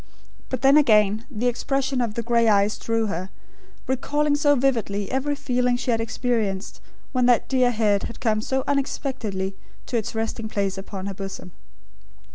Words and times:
But 0.49 0.63
then 0.63 0.77
again, 0.77 1.27
the 1.29 1.45
expression 1.45 2.01
of 2.01 2.15
the 2.15 2.23
grey 2.23 2.47
eyes 2.47 2.79
drew 2.79 3.05
her, 3.05 3.29
recalling 3.85 4.35
so 4.35 4.55
vividly 4.55 5.11
every 5.11 5.35
feeling 5.35 5.77
she 5.77 5.91
had 5.91 6.01
experienced 6.01 6.81
when 7.11 7.27
that 7.27 7.47
dear 7.47 7.69
head 7.69 8.01
had 8.05 8.19
come 8.19 8.41
so 8.41 8.63
unexpectedly 8.67 9.55
to 9.85 9.97
its 9.97 10.15
resting 10.15 10.49
place 10.49 10.75
upon 10.75 11.05
her 11.05 11.13
bosom. 11.13 11.51